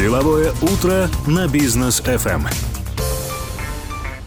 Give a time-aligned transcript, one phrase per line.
[0.00, 2.46] Деловое утро на бизнес FM.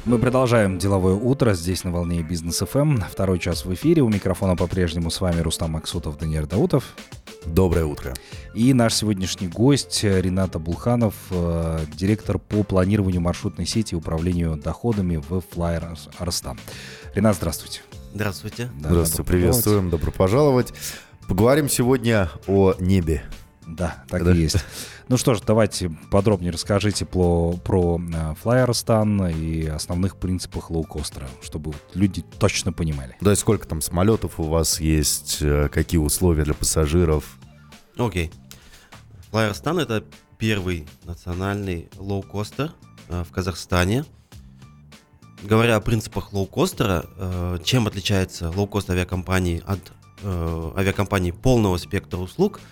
[0.06, 3.04] Мы продолжаем деловое утро здесь на волне бизнес FM.
[3.10, 4.04] Второй час в эфире.
[4.04, 6.94] У микрофона по-прежнему с вами Рустам Максутов, Даниэль Даутов.
[7.48, 8.14] Доброе утро.
[8.54, 15.16] И наш сегодняшний гость Рената Булханов, э, директор по планированию маршрутной сети и управлению доходами
[15.16, 16.60] в Flyer Арстам.
[17.16, 17.82] Ренат, здравствуйте.
[18.14, 18.70] Здравствуйте.
[18.80, 20.72] Да, Здравствуйте, приветствуем, добро пожаловать.
[21.28, 23.24] Поговорим сегодня о небе.
[23.66, 24.34] Да, так да.
[24.34, 24.58] и есть.
[25.10, 28.00] Ну что ж, давайте подробнее расскажите про, про
[28.44, 33.18] FlyArystan и основных принципах лоукостера, чтобы люди точно понимали.
[33.20, 37.38] Да, и сколько там самолетов у вас есть, э, какие условия для пассажиров?
[37.98, 38.32] Окей.
[39.32, 39.52] Окей.
[39.52, 40.06] FlyArystan это
[40.38, 42.72] первый национальный лоукостер
[43.10, 44.06] э, в Казахстане.
[45.42, 49.80] Говоря о принципах лоукостера, э, чем отличается лоукост авиакомпании от
[50.26, 52.62] авиакомпании полного спектра услуг–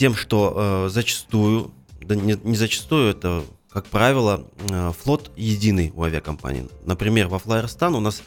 [0.00, 6.04] тем, что э, зачастую, да не, не зачастую, это, как правило, э, флот единый у
[6.04, 6.70] авиакомпаний.
[6.86, 8.22] Например, во Flyerstan у нас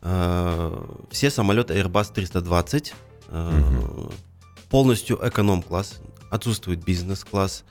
[0.00, 2.94] э, все самолеты Airbus 320,
[3.28, 4.10] э, угу.
[4.70, 7.64] полностью эконом-класс, отсутствует бизнес-класс.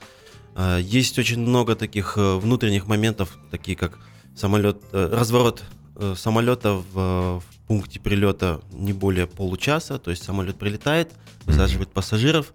[0.54, 3.98] Э, есть очень много таких э, внутренних моментов, такие как
[4.36, 5.64] самолет, э, разворот
[5.96, 11.10] э, самолета в, в пункте прилета не более получаса, то есть самолет прилетает,
[11.44, 12.54] высаживает пассажиров,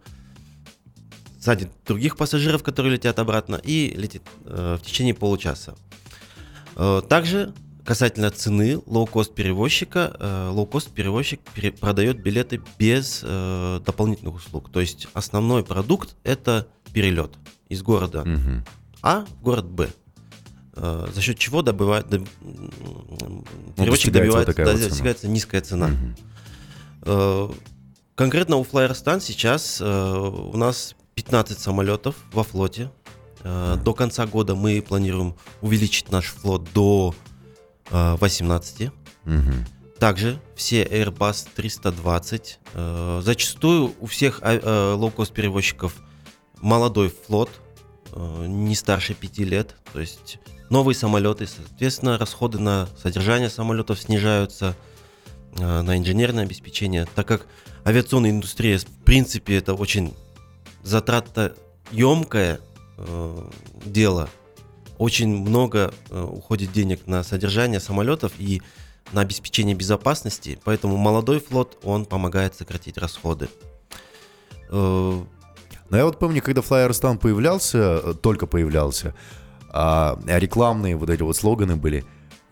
[1.39, 5.75] сзади других пассажиров, которые летят обратно, и летит э, в течение получаса.
[6.75, 7.53] Э, также
[7.85, 14.69] касательно цены лоукост перевозчика, э, лоукост перевозчик пере- продает билеты без э, дополнительных услуг.
[14.71, 17.31] То есть основной продукт это перелет
[17.69, 18.63] из города угу.
[19.01, 19.89] А в город Б.
[20.73, 23.45] Э, за счет чего добывает, доб, ну,
[23.77, 25.91] перевозчик добивает, вот да, вот достигается низкая цена.
[27.05, 27.55] Угу.
[28.15, 32.91] Конкретно у Flyerstan сейчас э, у нас 15 самолетов во флоте.
[33.41, 37.13] Э, до конца года мы планируем увеличить наш флот до
[37.89, 38.89] 18.
[39.25, 39.33] Угу.
[39.99, 42.59] Также все Airbus 320.
[42.73, 45.95] Э, зачастую у всех э, лоукост перевозчиков
[46.61, 47.49] молодой флот,
[48.15, 49.75] не старше 5 лет.
[49.93, 54.75] То есть новые самолеты, соответственно, расходы на содержание самолетов снижаются,
[55.53, 57.47] на инженерное обеспечение, так как
[57.85, 60.13] авиационная индустрия, в принципе, это очень
[60.83, 62.59] затратоемкое
[62.97, 63.49] э,
[63.85, 64.29] дело.
[64.97, 68.61] Очень много э, уходит денег на содержание самолетов и
[69.11, 73.47] на обеспечение безопасности, поэтому молодой флот, он помогает сократить расходы.
[74.69, 75.21] Э,
[75.89, 79.13] Но я вот помню, когда Flyerstan появлялся, э, только появлялся,
[79.69, 82.03] а рекламные вот эти вот слоганы были,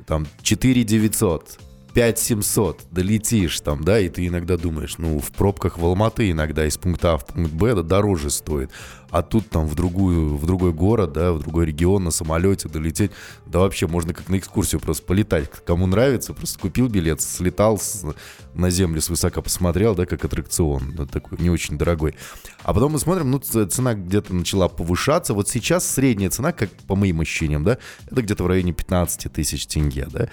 [0.05, 1.59] там 4900,
[1.95, 6.77] 5700 долетишь там, да, и ты иногда думаешь, ну, в пробках в Алматы иногда из
[6.77, 8.69] пункта А в пункт Б это дороже стоит.
[9.11, 13.11] А тут там в, другую, в другой город, да, в другой регион на самолете долететь,
[13.45, 15.49] да вообще можно как на экскурсию просто полетать.
[15.65, 18.05] Кому нравится, просто купил билет, слетал с,
[18.53, 22.15] на землю свысока, посмотрел, да, как аттракцион, да, такой не очень дорогой.
[22.63, 25.33] А потом мы смотрим, ну, цена где-то начала повышаться.
[25.33, 27.77] Вот сейчас средняя цена, как по моим ощущениям, да,
[28.11, 30.27] это где-то в районе 15 тысяч тенге, да.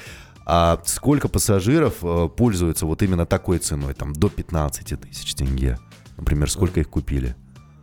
[0.54, 5.78] А сколько пассажиров э, пользуются вот именно такой ценой, там до 15 тысяч тенге?
[6.18, 7.34] Например, сколько их купили?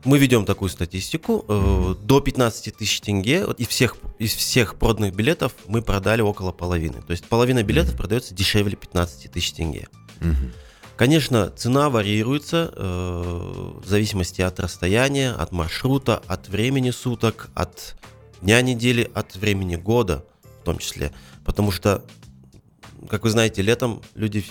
[0.05, 1.43] Мы ведем такую статистику.
[1.47, 2.05] Mm-hmm.
[2.05, 7.01] До 15 тысяч тенге из всех, из всех проданных билетов мы продали около половины.
[7.01, 7.97] То есть половина билетов mm-hmm.
[7.97, 9.87] продается дешевле 15 тысяч тенге.
[10.19, 10.53] Mm-hmm.
[10.95, 17.95] Конечно, цена варьируется э, в зависимости от расстояния, от маршрута, от времени суток, от
[18.43, 20.23] дня недели, от времени года
[20.61, 21.11] в том числе.
[21.45, 22.03] Потому что
[23.07, 24.43] как вы знаете, летом люди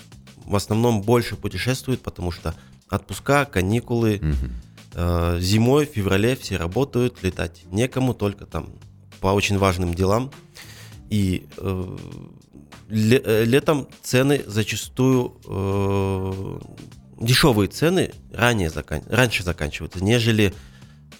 [0.45, 2.55] в основном больше путешествуют, потому что
[2.89, 4.17] отпуска, каникулы.
[4.17, 4.53] Угу.
[4.95, 8.71] Э, зимой, в феврале все работают, летать некому, только там
[9.21, 10.31] по очень важным делам.
[11.11, 11.97] И э,
[12.89, 16.59] ле, э, летом цены зачастую э,
[17.21, 20.55] дешевые цены ранее закан, раньше заканчиваются, нежели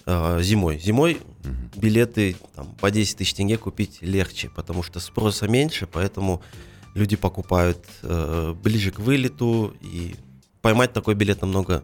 [0.05, 0.79] э, зимой.
[0.79, 1.79] Зимой угу.
[1.79, 6.41] билеты там, по 10 тысяч тенге купить легче, потому что спроса меньше, поэтому
[6.99, 10.15] люди покупают э, ближе к вылету, и
[10.61, 11.83] поймать такой билет намного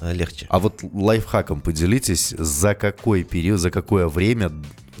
[0.00, 0.46] э, легче.
[0.50, 4.52] А вот лайфхаком поделитесь, за какой период, за какое время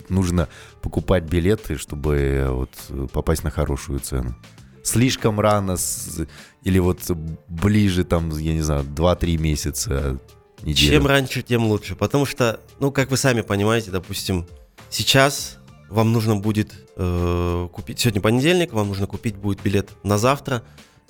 [0.08, 0.48] нужно
[0.82, 2.70] покупать билеты, чтобы э, вот
[3.12, 4.34] попасть на хорошую цену?
[4.82, 6.26] Слишком рано с,
[6.62, 7.10] или вот
[7.48, 10.18] ближе, там, я не знаю, 2-3 месяца,
[10.62, 10.92] неделю?
[10.92, 14.46] Чем раньше, тем лучше, потому что, ну, как вы сами понимаете, допустим,
[14.90, 15.58] сейчас
[15.88, 20.62] вам нужно будет э, купить, сегодня понедельник, вам нужно купить будет билет на завтра.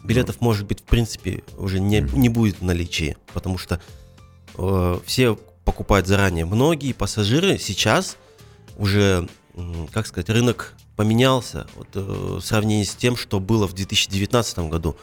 [0.02, 3.80] Билетов, может быть, в принципе, уже не, не будет в наличии, потому что
[4.56, 6.44] э, все покупают заранее.
[6.44, 8.16] Многие пассажиры сейчас
[8.76, 13.72] уже, м, как сказать, рынок поменялся вот, э, в сравнении с тем, что было в
[13.72, 14.96] 2019 году.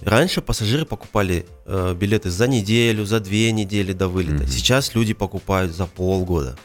[0.00, 4.44] Раньше пассажиры покупали э, билеты за неделю, за две недели до вылета.
[4.44, 4.48] Мгм.
[4.48, 6.56] Сейчас люди покупают за полгода.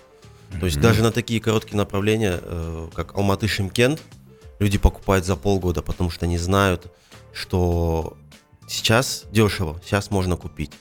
[0.60, 4.00] То есть даже на такие короткие направления, э, как Алматы-Шимкент,
[4.60, 6.92] люди покупают за полгода, потому что они знают,
[7.34, 8.18] что
[8.68, 10.72] сейчас дешево, сейчас можно купить.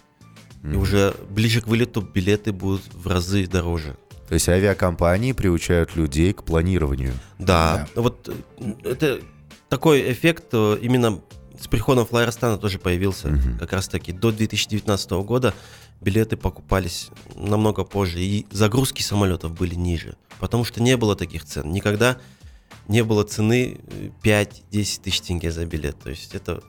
[0.62, 3.96] И уже ближе к вылету билеты будут в разы дороже.
[4.28, 7.14] То есть авиакомпании приучают людей к планированию.
[7.38, 9.20] Да, вот э, это
[9.68, 11.20] такой эффект э, именно
[11.62, 13.28] с приходом Флайерстана тоже появился.
[13.28, 13.58] Мгм.
[13.58, 15.54] Как раз таки до 2019 года
[16.00, 21.70] билеты покупались намного позже, и загрузки самолетов были ниже, потому что не было таких цен.
[21.70, 22.18] Никогда
[22.88, 25.96] не было цены э, 5-10 тысяч тенге за билет.
[26.00, 26.64] То есть это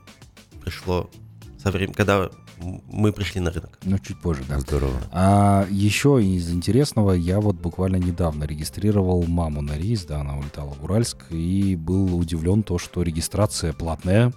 [0.61, 1.09] пришло
[1.57, 2.29] со временем, когда
[2.59, 3.79] мы пришли на рынок.
[3.83, 4.59] Ну, чуть позже, да.
[4.59, 5.01] Здорово.
[5.11, 10.73] А еще из интересного, я вот буквально недавно регистрировал маму на рейс, да, она улетала
[10.73, 14.33] в Уральск, и был удивлен то, что регистрация платная, э,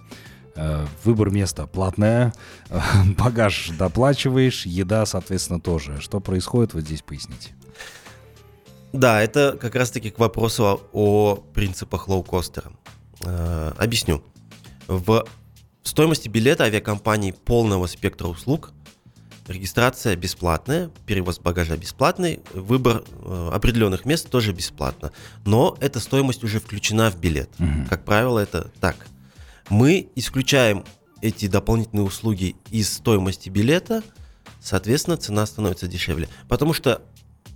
[1.03, 2.33] выбор места платная,
[3.17, 5.99] багаж доплачиваешь, еда, соответственно, тоже.
[6.01, 7.51] Что происходит, вот здесь поясните.
[8.93, 12.71] Да, это как раз-таки к вопросу о, принципах лоукостера.
[13.23, 14.23] Э, объясню.
[14.87, 15.25] В
[15.83, 18.71] стоимости билета авиакомпании полного спектра услуг
[19.47, 25.11] регистрация бесплатная, перевоз багажа бесплатный, выбор э, определенных мест тоже бесплатно.
[25.45, 27.49] Но эта стоимость уже включена в билет.
[27.59, 27.87] Мгм.
[27.87, 28.95] Как правило, это так.
[29.69, 30.83] Мы исключаем
[31.21, 34.03] эти дополнительные услуги из стоимости билета,
[34.61, 36.29] соответственно, цена становится дешевле.
[36.47, 37.01] Потому что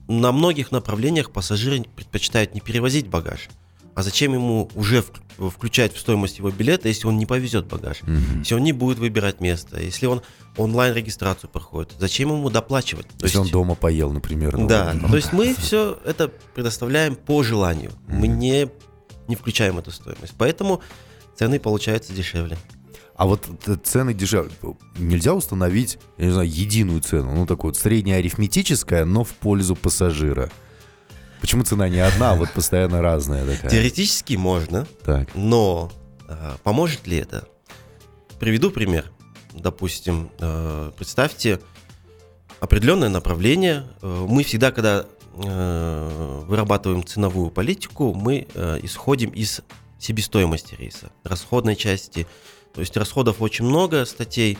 [0.07, 3.49] на многих направлениях пассажиры предпочитают не перевозить багаж.
[3.93, 8.01] А зачем ему уже вк- включать в стоимость его билета, если он не повезет багаж?
[8.03, 8.39] Мгм.
[8.39, 10.21] Если он не будет выбирать место, если он
[10.57, 13.07] онлайн-регистрацию проходит, зачем ему доплачивать?
[13.19, 14.57] То Если он есть- дома поел, например.
[14.57, 17.91] ну, да, ну, то есть мы все это предоставляем по желанию.
[18.07, 18.39] Мы Мгм.
[18.39, 18.67] не,
[19.27, 20.33] не включаем эту стоимость.
[20.37, 20.81] Поэтому
[21.41, 22.55] цены получаются дешевле.
[23.15, 23.49] А вот
[23.83, 24.51] цены дешевле.
[24.99, 30.51] Нельзя установить, я не знаю, единую цену, ну такую вот среднеарифметическая, но в пользу пассажира.
[31.39, 33.71] Почему цена не одна, а вот постоянно разная такая?
[33.71, 35.33] Теоретически можно, Так.
[35.33, 35.91] но
[36.27, 37.47] э, поможет ли это?
[38.39, 39.11] Приведу пример.
[39.51, 41.59] Допустим, э, представьте
[42.59, 43.87] определенное направление.
[44.03, 49.61] Э, мы всегда, когда э, вырабатываем ценовую политику, мы э, исходим из
[50.01, 52.27] себестоимости рейса, расходной части.
[52.73, 54.57] То есть расходов очень много статей,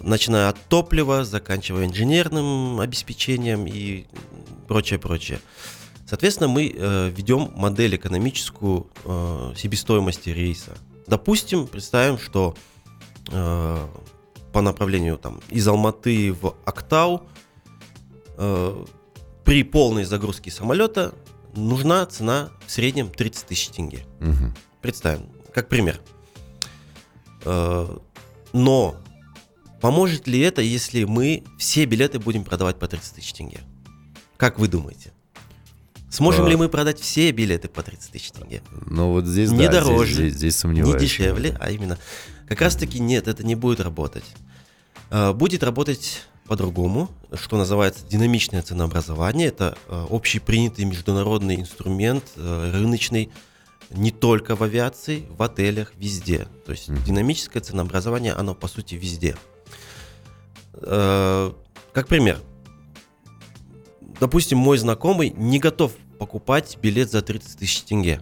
[0.00, 4.06] начиная от топлива, заканчивая инженерным обеспечением и
[4.66, 5.40] прочее, прочее.
[6.06, 10.76] Соответственно, мы э, ведем модель экономическую э, себестоимости рейса.
[11.06, 12.54] Допустим, представим, что
[13.30, 13.88] э,
[14.52, 17.22] по направлению там, из Алматы в Актау
[18.36, 18.84] э,
[19.44, 21.14] при полной загрузке самолета
[21.54, 24.04] нужна цена в среднем 30 тысяч тенге.
[24.20, 24.54] Мгм.
[24.82, 26.00] Представим, как пример.
[27.44, 27.96] Э,
[28.52, 28.96] Но
[29.80, 33.60] поможет ли это, если мы все билеты будем продавать по 30 тысяч тенге?
[34.36, 35.12] Как вы думаете?
[36.10, 36.48] Сможем А.
[36.48, 38.62] ли мы продать все билеты по 30 тысяч тенге?
[38.86, 41.00] Ну вот здесь, Не да, здесь- дороже, здесь, здесь Не сомневаюсь.
[41.00, 41.98] дешевле, а именно.
[42.48, 44.24] Как раз таки нет, это не будет работать.
[45.10, 49.46] Э, Будет работать по-другому, что называется динамичное ценообразование.
[49.48, 53.30] Это общепринятый международный инструмент, рыночный,
[53.94, 56.46] не только в авиации, в отелях, везде.
[56.66, 57.04] То есть Мгм.
[57.04, 59.36] динамическое ценообразование, оно по сути везде.
[60.74, 61.52] Э,
[61.92, 62.40] Как пример.
[64.18, 68.20] Допустим, мой знакомый не готов покупать билет за 30 тысяч тенге,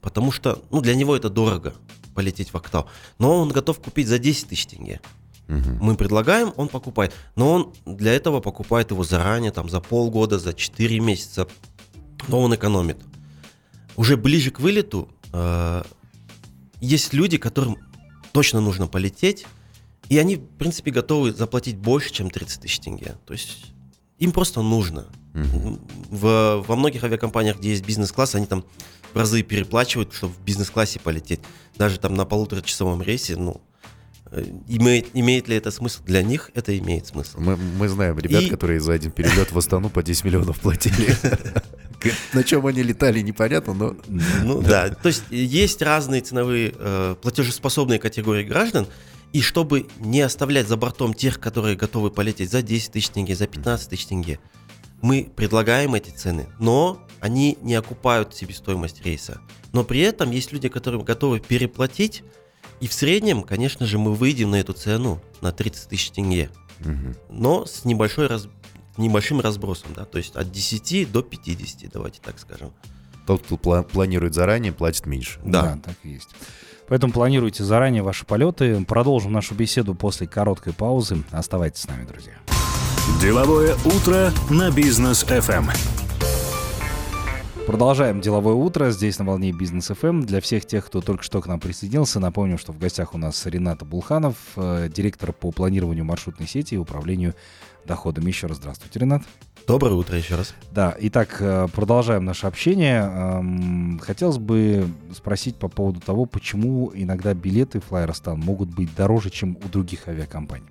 [0.00, 1.74] потому что ну, для него это дорого
[2.14, 2.86] полететь в Актау.
[3.18, 5.00] Но он готов купить за 10 тысяч тенге.
[5.48, 5.78] Мгм.
[5.82, 7.12] Мы предлагаем, он покупает.
[7.36, 11.46] Но он для этого покупает его заранее, там, за полгода, за 4 месяца.
[12.28, 12.98] Но он экономит.
[14.00, 15.82] Уже ближе к вылету э,
[16.80, 17.76] есть люди, которым
[18.32, 19.46] точно нужно полететь,
[20.08, 23.16] и они, в принципе, готовы заплатить больше, чем 30 тысяч тенге.
[23.26, 23.74] То есть
[24.18, 25.06] им просто нужно.
[25.34, 25.80] Мгм.
[26.08, 28.64] В, во многих авиакомпаниях, где есть бизнес-класс, они там
[29.12, 31.40] в разы переплачивают, чтобы в бизнес-классе полететь.
[31.76, 33.60] Даже там на полуторачасовом рейсе, ну,
[34.68, 36.02] имеет, имеет ли это смысл?
[36.04, 37.40] Для них это имеет смысл.
[37.40, 41.16] Мы, мы знаем ребят, И- которые за один перелет в Астану по 10 миллионов платили.
[42.32, 43.96] На чем они летали, непонятно, но...
[44.42, 48.86] Ну да, то есть э, есть разные ценовые э, платежеспособные категории граждан,
[49.32, 53.46] и чтобы не оставлять за бортом тех, которые готовы полететь за 10 тысяч тенге, за
[53.46, 54.40] 15 тысяч тенге,
[55.02, 59.40] мы предлагаем эти цены, но они не окупают себестоимость рейса.
[59.72, 62.22] Но при этом есть люди, которые готовы переплатить,
[62.80, 66.50] и в среднем, конечно же, мы выйдем на эту цену, на 30 тысяч тенге,
[66.80, 67.14] Мгм.
[67.28, 68.48] но с небольшой раз-
[68.96, 72.72] небольшим разбросом, да, то есть от 10 до 50, давайте так скажем.
[73.26, 75.38] Тот, кто пла- планирует заранее, платит меньше.
[75.44, 75.78] Да.
[75.84, 76.28] так и есть.
[76.88, 78.84] Поэтому планируйте заранее ваши полеты.
[78.84, 81.22] Продолжим нашу беседу после короткой паузы.
[81.30, 82.32] Оставайтесь с нами, друзья.
[83.20, 85.70] Деловое утро на бизнес FM.
[87.66, 90.22] Продолжаем деловое утро здесь на волне бизнес FM.
[90.22, 93.46] Для всех тех, кто только что к нам присоединился, напомню, что в гостях у нас
[93.46, 97.34] Рената Булханов, э, директор по планированию маршрутной сети и управлению
[97.84, 98.28] доходами.
[98.28, 99.22] Еще раз здравствуйте, Ренат.
[99.66, 100.54] Доброе утро еще раз.
[100.72, 103.02] Да, итак, э, продолжаем наше общение.
[103.02, 109.56] Эм, Хотелось бы спросить по поводу того, почему иногда билеты Флайерстан могут быть дороже, чем
[109.64, 110.66] у других авиакомпаний.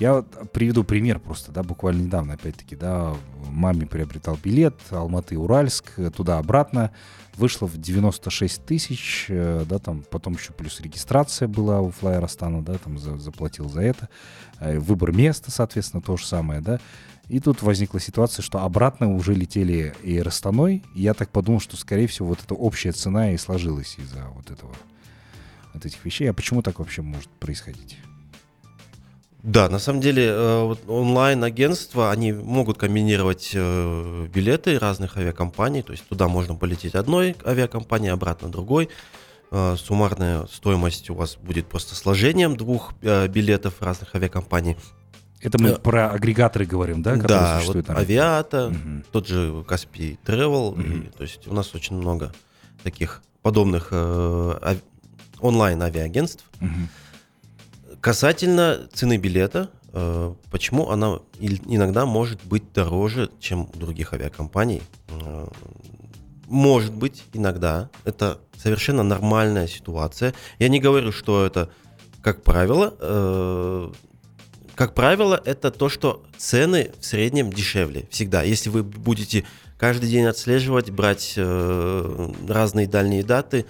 [0.00, 0.22] Я
[0.52, 3.14] приведу пример просто, да, буквально недавно, опять-таки, да,
[3.48, 6.90] маме приобретал билет Алматы-Уральск, э, туда-обратно,
[7.36, 12.74] вышло в 96 тысяч, э, да, там потом еще плюс регистрация была у Флайерстана, да,
[12.78, 14.08] там за- заплатил за это,
[14.60, 16.80] выбор места, соответственно, то же самое, да,
[17.28, 20.82] и тут возникла ситуация, что обратно уже летели и Ростаной.
[20.94, 24.50] И я так подумал, что, скорее всего, вот эта общая цена и сложилась из-за вот
[24.50, 24.74] этого,
[25.72, 26.28] от этих вещей.
[26.28, 27.96] А почему так вообще может происходить?
[29.42, 36.06] Да, на самом деле э, онлайн-агентства, они могут комбинировать э, билеты разных авиакомпаний, то есть
[36.06, 38.88] туда можно полететь одной авиакомпании, обратно другой.
[39.50, 44.76] Э, Суммарная стоимость у вас будет просто сложением двух билетов разных авиакомпаний.
[45.42, 47.16] Это мы Э, про агрегаторы говорим, да?
[47.16, 47.90] Да, вот?
[47.90, 49.04] Авиата, Мгм.
[49.12, 52.32] тот же Каспий Travel, и, то есть у нас очень много
[52.82, 54.82] таких подобных э, ав-
[55.40, 56.44] онлайн-авиагентств.
[56.60, 56.88] Мгм.
[58.00, 64.82] Касательно цены билета, э, почему она иногда может быть дороже, чем у других авиакомпаний?
[65.08, 65.46] Э,
[66.48, 67.88] Может быть, иногда.
[68.04, 70.34] Это совершенно нормальная ситуация.
[70.58, 71.70] Я не говорю, что это,
[72.20, 73.92] как правило, э,
[74.74, 78.06] как правило, это то, что цены в среднем дешевле.
[78.10, 78.42] Всегда.
[78.42, 79.44] Если вы будете
[79.78, 83.66] каждый день отслеживать, брать э, разные дальние даты,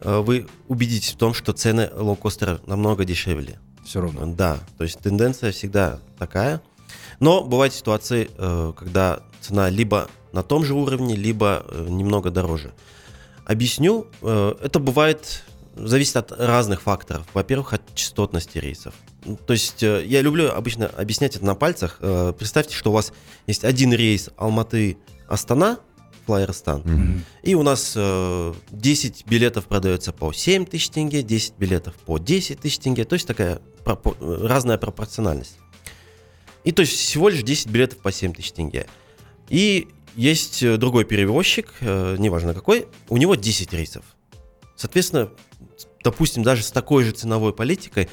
[0.00, 3.58] э, вы убедитесь в том, что цены лоукостера намного дешевле.
[3.84, 4.26] Все равно.
[4.26, 6.60] Да, то есть тенденция всегда такая.
[7.20, 12.72] Но бывают ситуации, э, когда цена либо на том же уровне, либо э, немного дороже.
[13.44, 15.44] Объясню, э, это бывает,
[15.76, 17.26] зависит от разных факторов.
[17.34, 18.94] Во-первых, от частотности рейсов.
[19.46, 21.98] То есть э, я люблю обычно объяснять это на пальцах.
[22.00, 23.12] Э, Представьте, что у вас
[23.46, 25.78] есть один рейс Алматы-Астана,
[26.26, 27.24] Флайерстан, Мгм.
[27.44, 32.58] и у нас э, 10 билетов продается по 7 тысяч тенге, 10 билетов по 10
[32.60, 33.04] тысяч тенге.
[33.04, 33.94] То есть такая э,
[34.42, 35.56] разная пропорциональность.
[36.64, 38.86] И то есть всего лишь 10 билетов по 7 тысяч тенге.
[39.48, 44.02] И есть э, другой перевозчик, э, неважно какой, у него 10 рейсов.
[44.76, 45.30] Соответственно,
[46.04, 48.08] допустим, даже с такой же ценовой политикой,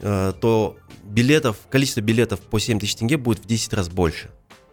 [0.00, 4.30] э, то билетов, количество билетов по 7 тысяч тенге будет в 10 раз больше.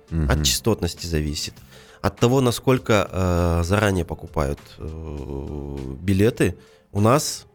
[0.10, 0.30] Мгм.
[0.30, 1.54] От частотности зависит.
[2.02, 6.58] От того, насколько э, заранее покупают э, билеты,
[6.92, 7.46] у нас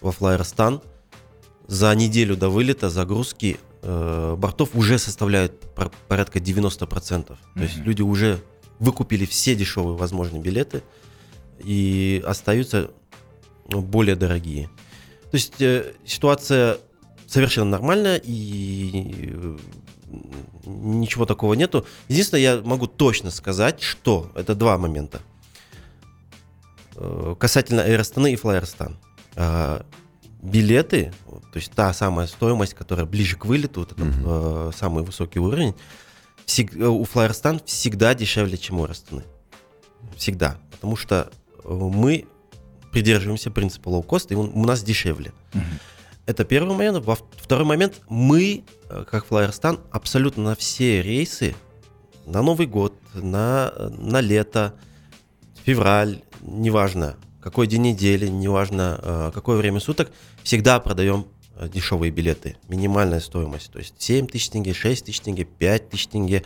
[0.00, 0.80] во Флайерстан
[1.66, 7.26] за неделю до вылета загрузки э, бортов уже составляют пор- порядка 90%.
[7.26, 8.40] То есть люди уже
[8.78, 10.82] выкупили все дешевые возможные билеты
[11.64, 12.90] и остаются
[13.68, 14.68] ну, более дорогие.
[15.30, 16.78] То есть э, ситуация
[17.26, 19.58] совершенно нормальная и э,
[20.64, 21.86] ничего такого нету.
[22.08, 25.20] Единственное, я могу точно сказать, что это два момента.
[26.96, 28.96] Э, Касательно Аэростана и Флайерстан.
[29.34, 29.82] Э,
[30.42, 34.24] Билеты, то есть та самая стоимость, которая ближе к вылету, вот этот Мгм.
[34.26, 35.74] э, самый высокий уровень,
[36.46, 39.24] всег- э, у Флайерстан всегда дешевле, чем у Аэростаны.
[40.16, 40.58] Всегда.
[40.70, 41.32] Потому что
[41.68, 42.26] мы
[42.92, 45.32] придерживаемся принципа лоу-коста, и он у нас дешевле.
[45.52, 45.64] Мгм.
[46.26, 47.04] Это первый момент.
[47.04, 51.54] Во второй момент, мы, э, как FlyArystan, абсолютно на все рейсы,
[52.26, 54.74] на Новый год, на, на лето,
[55.64, 60.10] февраль, неважно, какой день недели, неважно, э, какое время суток,
[60.42, 62.56] всегда продаем э, дешевые билеты.
[62.68, 63.70] Минимальная стоимость.
[63.70, 66.44] То есть 7 тысяч тенге, 6 тысяч тенге, 5 тысяч тенге.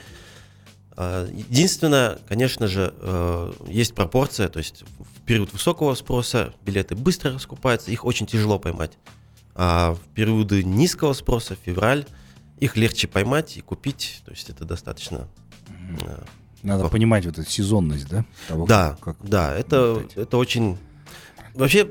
[1.03, 7.33] Э, Единственное, конечно же, э, есть пропорция, то есть в период высокого спроса билеты быстро
[7.33, 8.99] раскупаются, их очень тяжело поймать.
[9.55, 12.05] А в периоды низкого спроса, февраль,
[12.59, 15.27] их легче поймать и купить, то есть это достаточно...
[16.03, 16.23] э,
[16.63, 16.91] Надо Ох.
[16.91, 18.27] понимать вот эту сезонность, да?
[18.49, 20.17] того, Да, как- как- да, это, летать.
[20.17, 20.77] это очень...
[21.55, 21.91] Вообще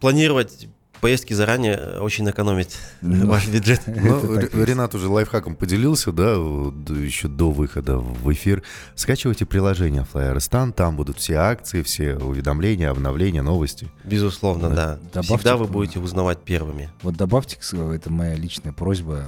[0.00, 0.68] планировать
[1.00, 3.82] поездки заранее э, очень экономит Ну, ваш бюджет.
[3.98, 4.38] Ну.
[4.64, 8.62] Ренат уже лайфхаком поделился, да, еще до выхода в эфир.
[8.94, 13.90] Скачивайте приложение Flyerstan, там будут все акции, все уведомления, обновления, новости.
[14.04, 14.70] Безусловно,
[15.12, 15.22] да.
[15.22, 16.90] Всегда вы будете узнавать первыми.
[17.02, 19.24] Вот добавьте, это моя личная просьба,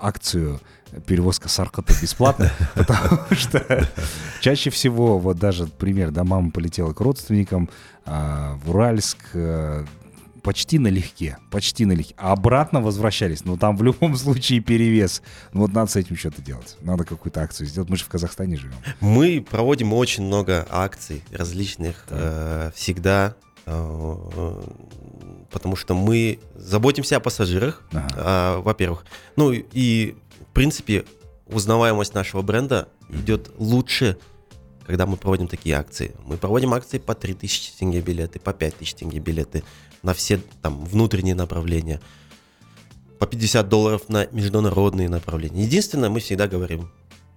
[0.00, 0.60] акцию
[1.06, 3.88] перевозка саркота бесплатно, потому что
[4.40, 7.70] чаще всего, вот даже пример, да, мама полетела к родственникам
[8.04, 9.84] а, в Уральск, э,
[10.42, 15.22] почти налегке, почти налегке, а обратно возвращались, но там в любом случае перевес.
[15.52, 18.56] Ну вот надо с этим что-то делать, надо какую-то акцию сделать, мы же в Казахстане
[18.56, 18.74] живем.
[19.00, 23.34] Мы проводим очень много акций различных э, всегда,
[23.66, 24.62] э,
[25.50, 28.08] потому что мы заботимся о пассажирах, Ага.
[28.16, 29.04] а, во-первых.
[29.36, 30.16] Ну и,
[30.50, 31.04] в принципе,
[31.46, 34.18] узнаваемость нашего бренда идет лучше,
[34.90, 36.16] когда мы проводим такие акции.
[36.26, 39.62] Мы проводим акции по 3000 тенге билеты, по 5000 тенге билеты
[40.02, 42.00] на все там внутренние направления,
[43.20, 45.62] по 50 долларов на международные направления.
[45.62, 46.90] Единственное, мы всегда говорим,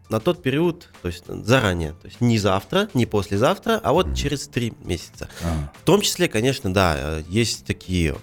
[0.10, 4.48] на тот период, то есть заранее, то есть не завтра, не послезавтра, а вот через
[4.48, 5.30] три месяца.
[5.44, 8.16] А, В том числе, конечно, да, есть такие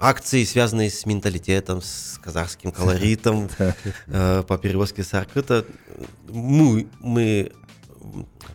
[0.00, 3.48] акции, связанные с менталитетом, с казахским колоритом
[4.06, 5.64] э, по перевозке саркыта.
[6.28, 7.52] Мы, мы,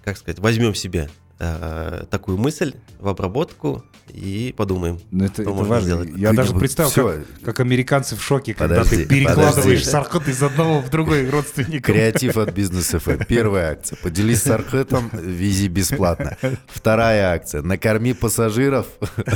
[0.04, 5.00] как сказать, возьмем себе э, такую мысль в обработку и подумаем.
[5.12, 5.88] Ну это, Что это можно важно.
[5.88, 6.10] сделать?
[6.16, 9.84] Я даже Вы- представил, как, как американцы в шоке, когда Подожди, ты перекладываешь подожди.
[9.84, 11.92] саркот из одного в другой родственника.
[11.92, 13.24] Креатив от бизнес ФМ.
[13.28, 13.98] Первая акция.
[14.02, 16.38] Поделись с Архетом, вези бесплатно.
[16.68, 17.62] Вторая акция.
[17.62, 18.88] Накорми пассажиров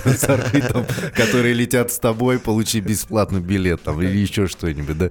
[0.06, 5.10] с Архетом, которые летят с тобой, получи бесплатный билет там, или еще что-нибудь, да?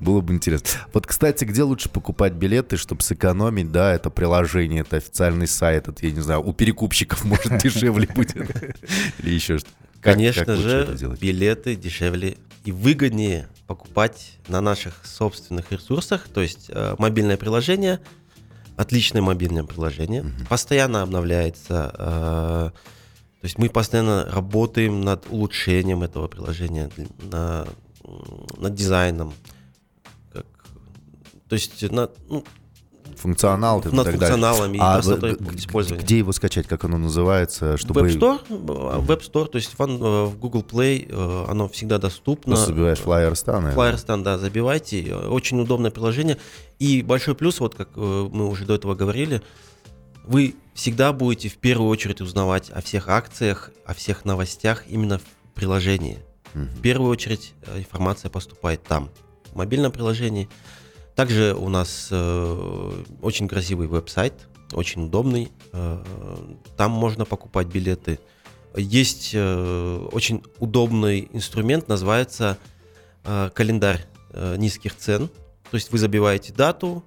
[0.00, 0.80] Было бы интересно.
[0.92, 6.06] Вот, кстати, где лучше покупать билеты, чтобы сэкономить, да, это приложение, это официальный сайт, это,
[6.06, 8.50] я не знаю, у перекупщиков, может, дешевле будет.
[9.18, 9.68] Или еще что
[10.00, 17.38] Конечно же, билеты дешевле и выгоднее покупать на наших собственных ресурсах, то есть э, мобильное
[17.38, 18.00] приложение,
[18.76, 21.94] отличное мобильное приложение, постоянно обновляется.
[21.96, 22.70] э,
[23.40, 26.90] то есть мы постоянно работаем над улучшением этого приложения,
[27.30, 29.34] над дизайном.
[31.48, 32.44] То есть на, ну,
[33.16, 34.74] Функционал и над так далее.
[34.74, 36.02] и А простотой использования.
[36.02, 38.00] где его скачать, как оно называется, чтобы...
[38.00, 38.48] Web Store,
[39.06, 42.54] Web Store, то есть вон, э, в Google Play э, оно всегда доступно.
[42.54, 43.72] Просто забиваешь Flyerstan.
[43.72, 45.14] и- Flyerstan, да, забивайте.
[45.14, 46.38] Очень удобное приложение.
[46.78, 49.42] И большой плюс, вот как э, мы уже до этого говорили,
[50.24, 55.22] вы всегда будете в первую очередь узнавать о всех акциях, о всех новостях именно в
[55.54, 56.18] приложении.
[56.54, 56.68] Мгм.
[56.68, 59.10] В первую очередь информация поступает там,
[59.52, 60.48] в мобильном приложении.
[61.14, 64.34] Также у нас э, очень красивый веб-сайт,
[64.72, 65.52] очень удобный.
[65.72, 66.02] Э,
[66.76, 68.18] там можно покупать билеты.
[68.76, 72.58] Есть э, очень удобный инструмент, называется
[73.54, 74.04] календарь
[74.58, 75.28] низких цен.
[75.70, 77.02] То есть вы забиваете дату,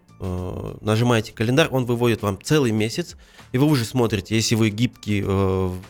[0.82, 3.16] нажимаете календарь, он выводит вам целый месяц,
[3.52, 5.24] и вы уже смотрите, если вы гибкий,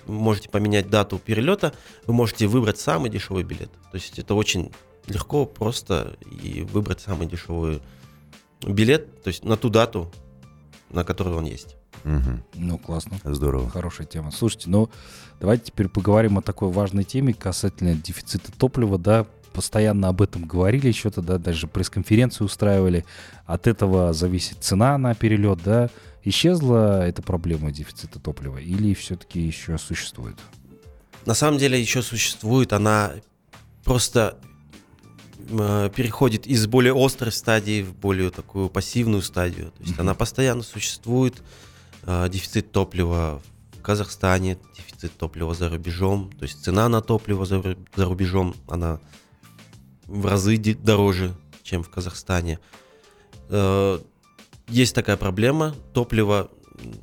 [0.06, 1.72] можете поменять дату перелета,
[2.08, 3.72] вы можете выбрать самый дешевый билет.
[3.90, 4.74] То есть это очень
[5.08, 7.84] легко, просто и выбрать самый дешевый билет,
[8.62, 10.12] то есть на ту дату,
[10.90, 11.76] на которую он есть.
[12.04, 12.44] Мгм.
[12.54, 13.18] Ну, классно.
[13.24, 13.70] Здорово.
[13.70, 14.32] Хорошая тема.
[14.32, 14.90] Слушайте, ну
[15.40, 20.92] давайте теперь поговорим о такой важной теме касательно дефицита топлива, да, постоянно об этом говорили,
[20.92, 23.06] что-то, да, даже пресс-конференцию устраивали.
[23.46, 25.90] От этого зависит цена на перелет, да.
[26.24, 30.38] Исчезла эта проблема дефицита топлива или все-таки еще существует?
[31.26, 33.14] На самом деле еще существует, она
[33.84, 34.38] просто
[35.48, 39.72] переходит из более острой стадии в более такую пассивную стадию.
[39.72, 40.02] То есть Мгм.
[40.02, 41.42] она постоянно существует.
[42.04, 43.42] Э, дефицит топлива
[43.78, 46.32] в Казахстане, дефицит топлива за рубежом.
[46.40, 49.00] То есть цена на топливо за, ру- за рубежом, она
[50.06, 51.34] в разы дороже,
[51.64, 52.60] чем в Казахстане.
[53.50, 54.00] Э,
[54.70, 55.76] есть такая проблема.
[55.94, 56.50] Топливо,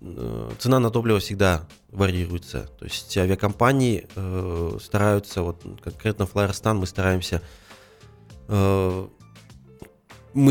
[0.01, 2.69] э, цена на топливо всегда варьируется.
[2.79, 7.41] То есть авиакомпании э, стараются, вот конкретно Flyerstan мы стараемся, э,
[8.49, 9.09] мы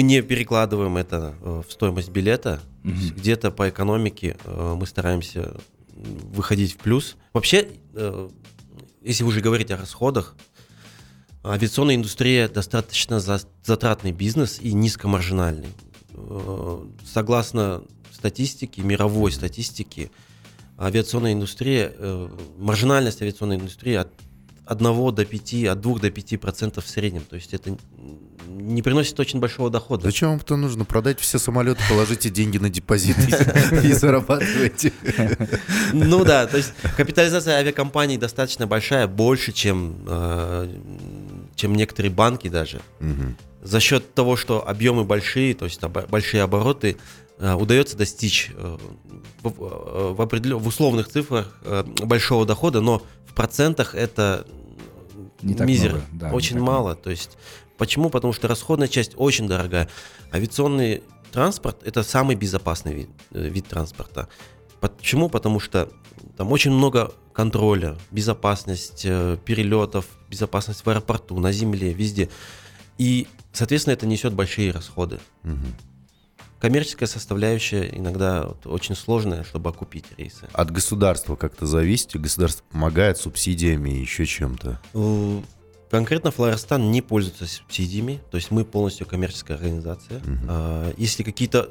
[0.01, 2.62] не перекладываем это э, в стоимость билета.
[2.84, 2.97] Мгм.
[3.15, 5.56] Где-то по экономике э, мы стараемся
[5.95, 7.17] выходить в плюс.
[7.34, 8.29] Вообще, э,
[9.01, 10.36] если уже говорить о расходах,
[11.43, 15.69] авиационная индустрия достаточно за- затратный бизнес и низкомаржинальный.
[16.13, 20.10] Э, Согласно статистике, мировой статистике,
[20.79, 24.13] авиационная индустрия, э, маржинальность авиационной индустрии от
[24.65, 27.21] 1 до 5, от 2 до 5 процентов в среднем.
[27.21, 27.78] То есть это
[28.47, 30.04] не приносит очень большого дохода.
[30.04, 30.86] Зачем вам то нужно?
[30.86, 33.17] Продать все самолеты, положите деньги на депозит
[33.84, 34.93] и зарабатывайте.
[35.93, 40.69] Ну да, то есть капитализация авиакомпаний достаточно большая, больше, чем, э,
[41.56, 42.82] чем некоторые банки даже.
[43.62, 46.97] За счет того, что объемы большие, то есть большие обороты,
[47.39, 48.78] удается достичь э,
[49.41, 50.58] в, в, определен...
[50.58, 51.58] в условных цифрах
[52.04, 54.46] большого дохода, но в процентах это
[55.41, 56.96] не так мизер, много, да, очень мало.
[56.96, 57.38] То есть
[57.78, 58.10] почему?
[58.10, 59.89] Потому что расходная часть очень дорогая.
[60.32, 64.30] Авиационный транспорт это самый безопасный вид, э, вид транспорта.
[64.80, 65.30] Почему?
[65.30, 65.89] Потому что
[66.38, 72.30] там очень много контроля, безопасность э, перелетов, безопасность в аэропорту, на земле, везде.
[72.98, 75.19] И, соответственно, это несет большие расходы.
[75.43, 75.76] Мгм.
[76.63, 80.47] Коммерческая составляющая иногда вот очень сложная, чтобы окупить рейсы.
[80.54, 82.15] От государства как-то зависит?
[82.15, 84.80] Государство помогает субсидиями и еще чем-то?
[85.91, 90.21] Конкретно Флайерстан не пользуется субсидиями, то есть мы полностью коммерческая организация.
[90.47, 91.69] А, Если какие-то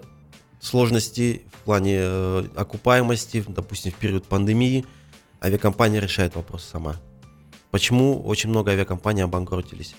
[0.61, 4.85] сложности в плане э, окупаемости, допустим, в период пандемии,
[5.43, 6.97] авиакомпания решает вопрос сама.
[7.71, 9.95] Почему очень много авиакомпаний обанкротились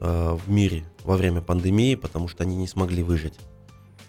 [0.00, 1.94] э, в мире во время пандемии?
[1.94, 3.34] Потому что они не смогли выжить.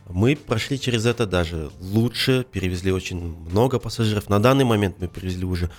[0.10, 4.28] Мы прошли через это даже лучше, перевезли очень много пассажиров.
[4.28, 5.70] На данный момент мы перевезли уже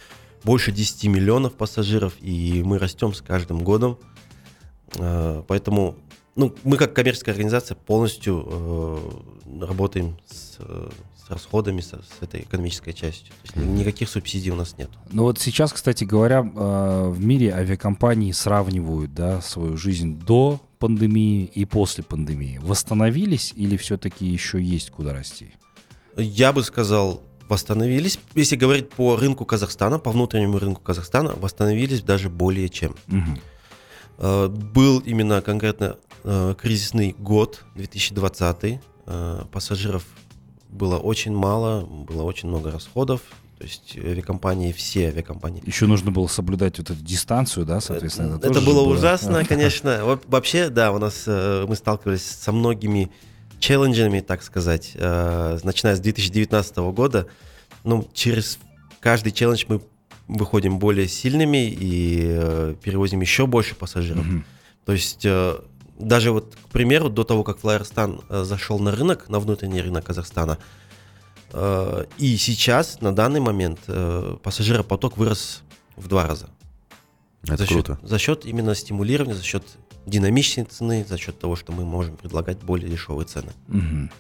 [0.45, 3.99] больше 10 миллионов пассажиров, и мы растем с каждым годом.
[4.95, 5.97] Э, Поэтому
[6.37, 10.90] ну, мы как коммерческая организация полностью э, работаем с, э,
[11.27, 13.35] с расходами, со- с этой экономической частью.
[13.43, 14.90] То есть никаких субсидий у нас нет.
[15.11, 21.64] Ну вот сейчас, кстати говоря, в мире авиакомпании сравнивают да, свою жизнь до пандемии и
[21.64, 22.59] после пандемии.
[22.62, 25.53] Восстановились или все-таки еще есть куда расти?
[26.16, 28.19] Я бы сказал, восстановились.
[28.35, 32.97] Если говорить по рынку Казахстана, по внутреннему рынку Казахстана, восстановились даже более чем.
[34.19, 38.81] Э, Был именно конкретно э, кризисный год, 2020.
[39.07, 40.05] Э, Пассажиров
[40.69, 43.21] было очень мало, было очень много расходов.
[43.61, 45.62] То есть авиакомпании, все авиакомпании.
[45.66, 48.37] Еще нужно было соблюдать вот эту дистанцию, да, соответственно.
[48.37, 50.03] Это, тоже было ужасно, конечно.
[50.03, 53.11] Во- Вообще, да, у нас э, мы сталкивались со многими
[53.59, 57.27] челленджами, так сказать, э, начиная с 2019 года.
[57.85, 58.59] Ну, через
[58.99, 59.83] каждый челлендж мы
[60.27, 64.25] выходим более сильными и э, перевозим еще больше пассажиров.
[64.25, 64.46] Мгм.
[64.87, 65.27] То есть
[65.99, 70.57] даже вот, к примеру, до того, как э, зашел на рынок, на внутренний рынок Казахстана,
[72.19, 75.63] и сейчас, на данный момент, э, пассажиропоток вырос
[75.97, 76.49] в два раза.
[77.45, 77.99] Это за круто.
[78.01, 79.65] Счет, за счет именно стимулирования, за счет
[80.07, 83.53] динамичной цены, за счет того, что мы можем предлагать более дешевые цены.
[83.69, 84.11] Мгм.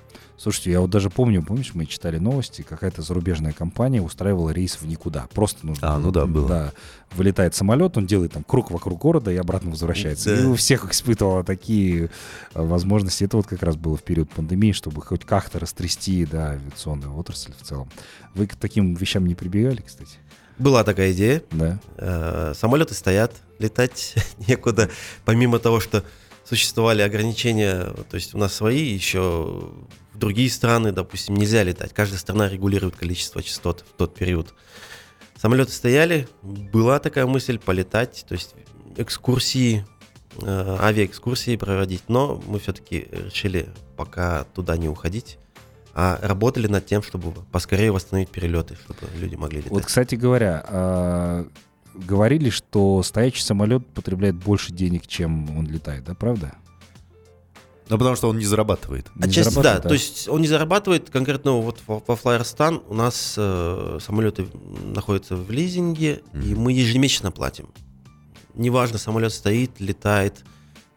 [0.40, 4.86] Слушайте, я вот даже помню, помнишь, мы читали новости, какая-то зарубежная компания устраивала рейс в
[4.86, 5.28] никуда.
[5.34, 5.94] Просто нужно...
[5.94, 6.48] А, ну да, было.
[6.48, 6.72] Да,
[7.10, 10.34] вылетает самолет, он делает там круг вокруг города и обратно возвращается.
[10.34, 10.42] Да.
[10.42, 12.08] И у всех испытывала такие э,
[12.54, 13.24] возможности.
[13.24, 17.52] Это вот как раз было в период пандемии, чтобы хоть как-то растрясти, да, авиационную отрасль
[17.60, 17.90] в целом.
[18.34, 20.16] Вы к таким вещам не прибегали, кстати?
[20.56, 21.42] Была такая идея.
[21.50, 21.78] Да.
[21.98, 24.14] Э, самолеты стоят, летать
[24.48, 24.88] некуда.
[25.26, 26.02] Помимо того, что
[26.50, 29.70] существовали ограничения, то есть у нас свои, еще
[30.12, 31.94] в другие страны, допустим, нельзя летать.
[31.94, 34.52] Каждая страна регулирует количество частот в тот период.
[35.36, 38.56] Самолеты стояли, была такая мысль полетать, то есть
[38.96, 39.86] экскурсии,
[40.42, 45.38] э, авиаэкскурсии проводить, но мы все-таки решили пока туда не уходить,
[45.94, 49.70] а работали над тем, чтобы поскорее восстановить перелеты, чтобы люди могли летать.
[49.70, 51.46] Вот, кстати говоря, а,
[52.06, 56.54] говорили, что стоячий самолет потребляет больше денег, чем он летает, да, правда?
[57.88, 59.10] Ну, потому что он не зарабатывает.
[59.16, 62.94] Не Отчасти да, зарабатывает, то есть он не зарабатывает конкретно вот во, во Flyerstan у
[62.94, 64.46] нас э, самолеты
[64.94, 67.68] находятся в лизинге, и мы ежемесячно платим.
[68.54, 70.44] Неважно, самолет стоит, летает,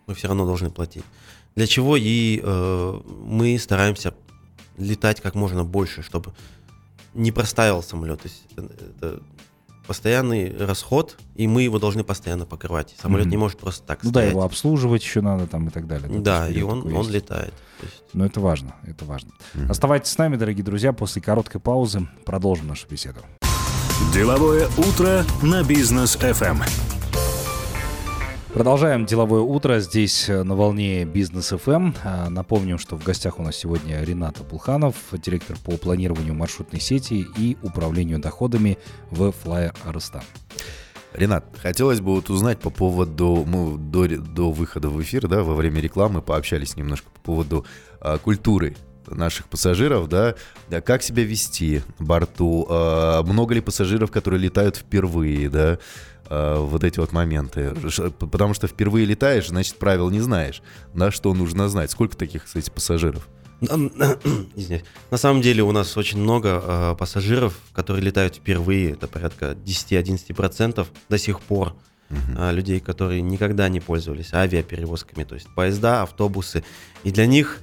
[0.05, 1.03] мы все равно должны платить.
[1.55, 4.13] Для чего и э, мы стараемся
[4.77, 6.33] летать как можно больше, чтобы
[7.15, 8.21] не простаивал самолет.
[8.21, 9.23] То есть это, это
[9.87, 12.95] постоянный расход, и мы его должны постоянно покрывать.
[13.01, 13.31] Самолет Мгм.
[13.31, 14.31] не может просто так Ну да, стоять.
[14.31, 16.07] его обслуживать еще надо там и так далее.
[16.19, 17.09] Да, есть и он, он есть.
[17.11, 17.53] летает.
[17.81, 19.31] Есть Но это важно, это важно.
[19.53, 19.71] Мгм.
[19.71, 20.93] Оставайтесь с нами, дорогие друзья.
[20.93, 23.19] После короткой паузы продолжим нашу беседу.
[24.13, 26.63] Деловое утро на бизнес FM.
[28.53, 31.91] Продолжаем деловое утро здесь э, на волне Бизнес ФМ.
[32.03, 37.25] А, Напомним, что в гостях у нас сегодня Ренат Абулханов, директор по планированию маршрутной сети
[37.35, 38.77] и управлению доходами
[39.09, 40.21] в Flyer Арстан.
[41.13, 45.41] Ренат, хотелось бы вот узнать по поводу, мы до, ре- до выхода в эфир, да,
[45.41, 47.65] во время рекламы пообщались немножко по поводу
[47.99, 48.75] а, культуры
[49.07, 50.35] наших пассажиров, да,
[50.69, 55.79] да, как себя вести борту, а, много ли пассажиров, которые летают впервые, да,
[56.33, 57.73] э, вот эти вот моменты.
[58.19, 60.61] Потому что впервые летаешь, значит, правил не знаешь.
[60.93, 61.91] Да, что нужно знать.
[61.91, 63.27] Сколько таких, кстати, пассажиров?
[63.61, 64.83] Извиняюсь.
[65.11, 70.85] На самом деле у нас очень много э, пассажиров, которые летают впервые, это порядка 10-11%
[71.09, 71.73] до сих пор.
[72.37, 76.63] а, людей, которые никогда не пользовались авиаперевозками, то есть поезда, автобусы.
[77.03, 77.59] И для них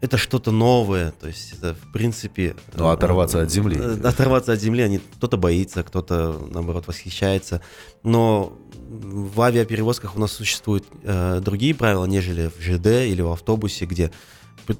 [0.00, 2.56] это что-то новое, то есть это в принципе...
[2.74, 3.76] Ну, оторваться от земли.
[3.78, 7.60] э, Оторваться от земли, они, кто-то боится, кто-то, наоборот, восхищается.
[8.02, 8.56] Но
[8.88, 14.10] в авиаперевозках у нас существуют э, другие правила, нежели в ЖД или в автобусе, где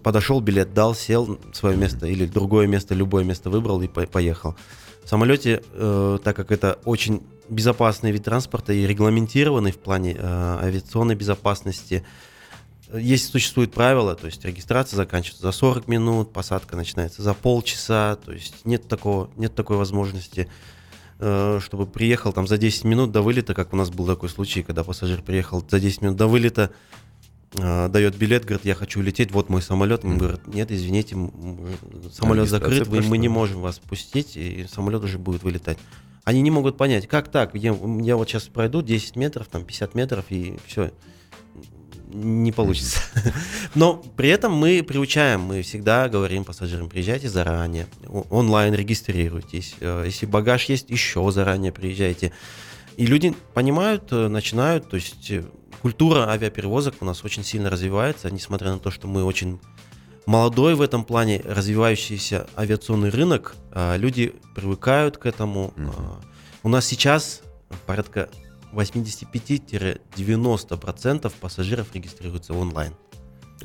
[0.02, 4.54] подошел, билет дал, сел свое место или другое место, любое место выбрал и по- поехал.
[5.04, 10.58] В самолете, э, так как это очень безопасный вид транспорта и регламентированный в плане э,
[10.62, 12.04] авиационной безопасности,
[12.98, 18.32] есть существуют правила, то есть регистрация заканчивается за 40 минут, посадка начинается за полчаса, то
[18.32, 20.48] есть нет такого, нет такой возможности,
[21.18, 24.62] э, чтобы приехал там за 10 минут до вылета, как у нас был такой случай,
[24.62, 26.70] когда пассажир приехал за 10 минут до вылета,
[27.54, 30.04] э, дает билет, говорит, я хочу лететь, вот мой самолет.
[30.04, 31.30] Ему говорят, нет, извините, м,
[32.12, 35.78] самолет закрыт, вы- мы не можем вас пустить, и самолет уже будет вылетать.
[36.24, 39.94] Они не могут понять, как так, я, я вот сейчас пройду 10 метров, там 50
[39.94, 40.92] метров, и все,
[42.12, 43.00] не получится.
[43.74, 47.86] Но при этом мы приучаем, мы всегда говорим пассажирам, приезжайте заранее,
[48.30, 52.32] онлайн регистрируйтесь, Э, если багаж есть, еще заранее приезжайте.
[52.96, 55.44] И люди понимают, э, начинают, то есть э,
[55.82, 59.58] культура авиаперевозок у нас очень сильно развивается, несмотря на то, что мы очень
[60.26, 65.72] молодой в этом плане, развивающийся авиационный рынок, люди привыкают к этому.
[66.62, 67.40] У нас сейчас
[67.86, 68.28] порядка
[68.72, 72.94] 85-90% пассажиров регистрируются онлайн.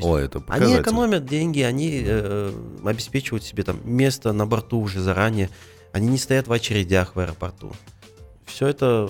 [0.01, 0.81] О, это они показатель.
[0.81, 2.51] экономят деньги, они э,
[2.83, 5.49] обеспечивают себе там место на борту уже заранее,
[5.93, 7.71] они не стоят в очередях в аэропорту.
[8.45, 9.09] Все это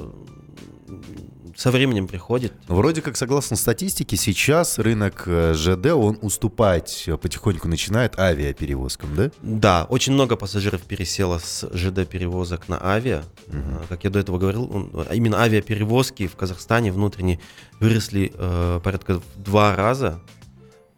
[1.56, 2.52] со временем приходит.
[2.68, 9.32] Вроде как, согласно статистике, сейчас рынок э, ЖД, он уступать э, потихоньку начинает авиаперевозкам, да?
[9.42, 13.24] Да, очень много пассажиров пересело с ЖД перевозок на авиа.
[13.52, 17.40] А, Как я до этого говорил, он- а именно авиаперевозки в Казахстане внутренние
[17.80, 20.20] выросли э, порядка в два раза,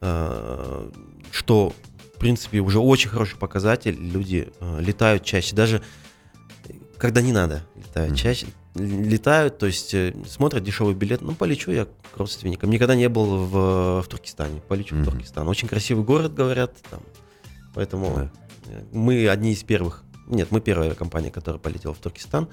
[0.02, 0.90] э,
[1.32, 1.74] что
[2.16, 3.96] в принципе уже очень хороший показатель.
[3.96, 5.84] Люди э, летают чаще, даже
[6.98, 8.18] когда не надо, летают Мгм.
[8.18, 8.48] чаще.
[8.78, 12.70] Летают, то есть э, смотрят дешевый билет, ну полечу я к родственникам.
[12.70, 15.04] Никогда не был в, в Туркестане, полечу Мгм.
[15.04, 15.48] в Туркестан.
[15.48, 17.02] Очень красивый город, говорят, там.
[17.74, 18.32] Поэтому Да.
[18.72, 20.04] э, мы одни из первых.
[20.28, 22.48] Нет, мы первая компания, которая полетела в Туркестан.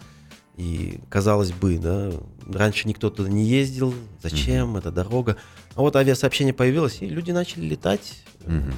[0.56, 2.12] И казалось бы, да,
[2.46, 5.36] раньше никто туда не ездил, зачем, это дорога.
[5.74, 8.72] А вот авиасообщение появилось, и люди начали летать, Мгм.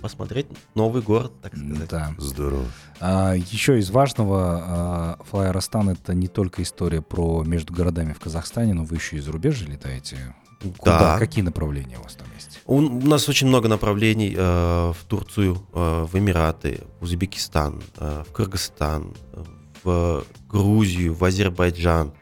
[0.00, 1.88] Посмотреть новый город, так сказать.
[1.88, 2.14] Да.
[2.18, 2.64] Здорово.
[3.00, 8.74] А, еще из важного, а, Флайеростан это не только история про между городами в Казахстане,
[8.74, 10.34] но вы еще и за рубеж летаете.
[10.78, 10.98] Куда?
[10.98, 11.18] Да.
[11.18, 12.60] Какие направления у вас там есть?
[12.66, 18.24] У, у нас очень много направлений э, в Турцию, э, в Эмираты, в Узбекистан, э,
[18.28, 19.44] в Кыргызстан, э,
[19.84, 22.12] в Грузию, в Азербайджан.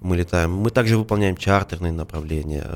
[0.00, 0.52] Мы летаем.
[0.52, 2.66] Мы также выполняем чартерные направления.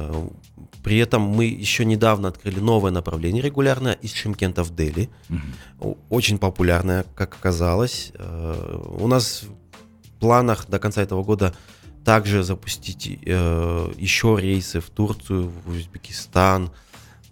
[0.83, 5.11] При этом мы еще недавно открыли новое направление регулярное из Шимкента в Дели.
[5.81, 8.13] О- Очень популярное, как оказалось.
[8.15, 11.55] Э, У нас в планах до конца этого года
[12.05, 16.71] также запустить э, еще рейсы в Турцию, в Узбекистан.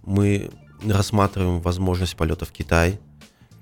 [0.04, 0.50] Мы
[0.84, 2.98] рассматриваем возможность полета в Китай.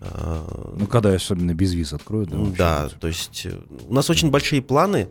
[0.01, 2.31] Э, Ну, когда особенно без виз откроют.
[2.31, 3.47] Да, вообще да, то есть
[3.89, 5.09] у нас очень большие планы.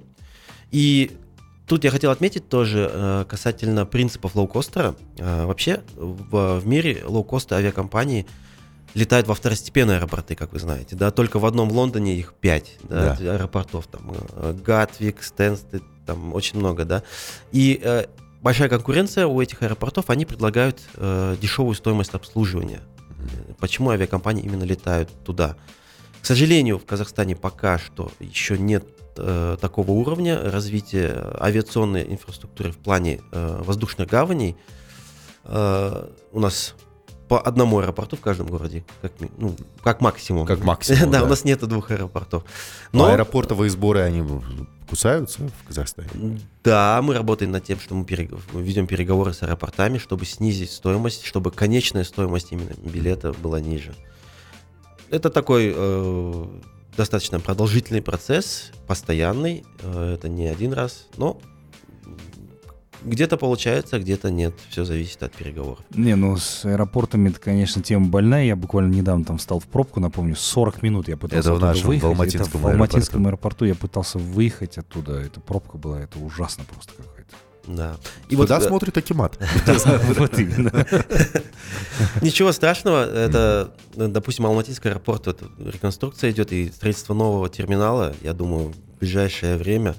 [0.71, 1.11] И
[1.71, 4.93] тут я хотел отметить тоже э, касательно принципов лоукостера.
[5.17, 8.27] Э, Вообще в, мире лоукосты авиакомпании
[8.93, 10.97] летают во второстепенные аэропорты, как вы знаете.
[10.97, 13.88] Да, только в одном Лондоне их пять да, аэропортов.
[13.88, 17.03] Там э, Гатвик, Стэнстед, там очень много, да.
[17.53, 18.07] И э,
[18.41, 22.81] большая конкуренция у этих аэропортов, они предлагают э, дешевую стоимость обслуживания.
[23.62, 25.55] Почему авиакомпании именно летают туда?
[26.21, 28.84] К сожалению, в Казахстане пока что еще нет
[29.17, 34.56] э, такого уровня развития авиационной инфраструктуры в плане э, воздушных гаваней.
[35.43, 36.76] Э, у нас
[37.32, 40.45] по одному аэропорту в каждом городе, как, ну, как максимум.
[40.45, 41.26] Как максимум, да, да.
[41.26, 42.43] у нас нету двух аэропортов.
[42.91, 44.21] Но Но аэропортовые сборы, они
[44.89, 46.41] кусаются в Казахстане?
[46.62, 51.24] Да, мы работаем над тем, что мы перег- ведем переговоры с аэропортами, чтобы снизить стоимость,
[51.24, 53.95] чтобы конечная стоимость именно билета была ниже.
[55.10, 56.45] Это такой э,
[56.95, 59.63] достаточно продолжительный процесс, постоянный.
[59.82, 61.39] э, это не один раз, но
[63.04, 64.54] где-то получается, где-то нет.
[64.69, 65.84] Все зависит от переговоров.
[65.91, 68.45] Не, ну с аэропортами, это, конечно, тема больная.
[68.45, 71.84] Я буквально недавно там встал в пробку, напомню, 40 минут я пытался Это в нашем,
[71.84, 72.04] в выехать.
[72.10, 75.19] Алматинском Это в Алматинском аэропорту я пытался выехать оттуда.
[75.19, 77.36] Это пробка была, это ужасно просто какая-то.
[77.67, 77.97] Да.
[78.30, 79.38] И Куда э, смотрит Акимат?
[80.17, 80.71] Вот именно.
[82.21, 83.06] Ничего страшного.
[83.06, 88.15] Это, э, допустим, Алматинский аэропорт, вот, реконструкция идет и строительство нового терминала.
[88.21, 89.95] Я думаю, в ближайшее время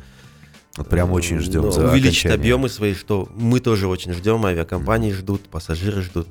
[0.76, 2.34] Вот Прям очень ждем ну, за увеличить окончание.
[2.38, 6.28] объемы свои, что мы тоже очень ждем, авиакомпании ждут, пассажиры ждут.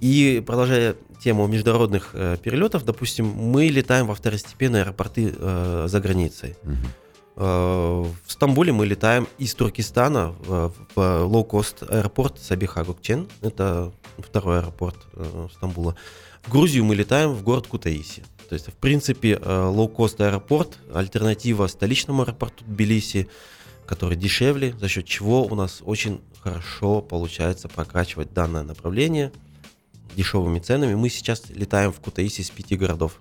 [0.00, 6.56] И продолжая тему международных э, перелетов, допустим, мы летаем во второстепенные аэропорты э, за границей.
[6.62, 6.78] Мгм.
[7.36, 13.28] Э, В Стамбуле мы летаем из Туркестана в, в лоу-кост аэропорт Сабиха Гокчен.
[13.40, 15.96] Это второй аэропорт э, Стамбула.
[16.42, 18.24] В Грузию мы летаем в город Кутаиси.
[18.48, 23.28] То есть, в принципе, э, лоу-кост аэропорт, альтернатива столичному аэропорту Тбилиси,
[23.86, 29.32] который дешевле, за счет чего у нас очень хорошо получается прокачивать данное направление
[30.16, 30.94] дешевыми ценами.
[30.94, 33.20] Мы сейчас летаем в Кутаиси с пяти городов.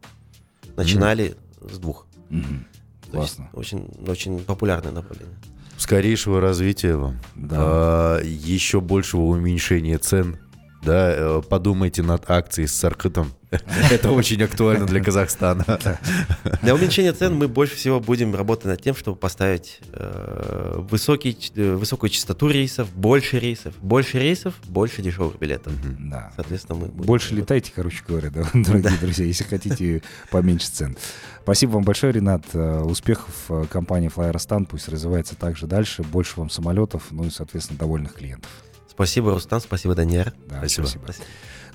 [0.75, 2.07] Начинали с двух.
[2.29, 2.65] Мгм.
[3.11, 3.49] Классно.
[3.53, 5.35] Очень, очень популярное направление.
[5.77, 7.17] Скорейшего развития вам.
[7.35, 7.55] Да.
[7.59, 10.37] А, еще большего уменьшения цен.
[10.83, 13.31] Да, э, подумайте над акцией с Саркытом.
[13.91, 15.63] Это очень актуально для Казахстана.
[16.61, 21.75] Для уменьшения цен мы больше всего будем работать над тем, чтобы поставить э, высокий, э,
[21.75, 25.73] высокую частоту рейсов, больше рейсов, больше рейсов, больше дешевых билетов.
[25.99, 26.31] Да.
[26.35, 27.43] Соответственно, мы будем Больше работать.
[27.43, 30.97] летайте, короче говоря, да, дорогие друзья, если хотите поменьше цен.
[31.43, 32.55] Спасибо вам большое, Ренат.
[32.55, 34.65] Успехов компании Flyerstan.
[34.65, 36.03] Пусть развивается также дальше.
[36.03, 38.49] Больше вам самолетов, ну и, соответственно, довольных клиентов.
[38.91, 40.33] Спасибо, Рустам, спасибо, Даниэр.
[40.47, 40.85] Да, Спасибо.
[40.85, 41.25] спасибо.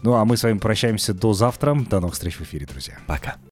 [0.03, 1.75] Ну а мы с вами прощаемся до завтра.
[1.75, 2.99] До новых встреч в эфире, друзья.
[3.07, 3.37] Пока.